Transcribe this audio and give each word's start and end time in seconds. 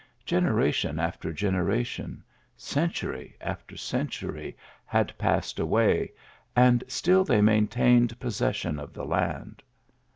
Gener 0.25 0.63
ation 0.67 0.97
after 0.99 1.31
generation, 1.31 2.23
century 2.57 3.37
after 3.39 3.77
century 3.77 4.57
had 4.83 5.15
passed 5.19 5.59
away, 5.59 6.13
and 6.55 6.83
still 6.87 7.23
they 7.23 7.39
maintained 7.39 8.19
possession 8.19 8.79
of 8.79 8.93
the 8.93 9.05
land. 9.05 9.61